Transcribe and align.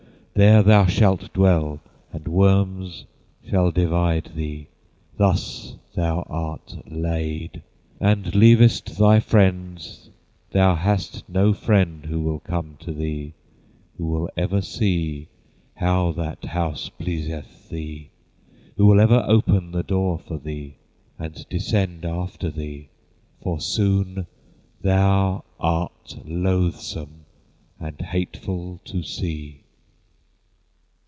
There 0.33 0.63
thou 0.63 0.85
shalt 0.87 1.31
dwell, 1.33 1.81
And 2.13 2.25
worms 2.27 3.03
shall 3.47 3.69
divide 3.69 4.31
thee. 4.33 4.69
Thus 5.17 5.75
thou 5.93 6.21
art 6.21 6.73
laid, 6.89 7.61
And 7.99 8.33
leavest 8.33 8.97
thy 8.97 9.19
friends 9.19 10.09
Thou 10.49 10.73
hast 10.75 11.27
no 11.29 11.53
friend, 11.53 12.05
Who 12.05 12.21
will 12.21 12.39
come 12.39 12.77
to 12.79 12.91
thee, 12.93 13.33
Who 13.97 14.05
will 14.07 14.29
ever 14.37 14.61
see 14.61 15.27
How 15.75 16.11
that 16.13 16.45
house 16.45 16.87
pleaseth 16.89 17.69
thee; 17.69 18.09
Who 18.77 18.85
will 18.87 19.01
ever 19.01 19.23
open 19.27 19.71
The 19.73 19.83
door 19.83 20.17
for 20.17 20.37
thee, 20.39 20.77
And 21.19 21.45
descend 21.49 22.03
after 22.05 22.49
thee; 22.49 22.89
For 23.43 23.59
soon 23.59 24.25
thou 24.81 25.43
art 25.59 26.17
loathsome 26.25 27.25
And 27.81 27.99
hateful 28.01 28.79
to 28.85 29.03
see. 29.03 29.57